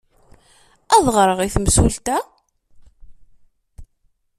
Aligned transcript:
Ad 0.95 1.05
ɣreɣ 1.15 1.39
i 1.41 1.49
temsulta! 1.55 2.17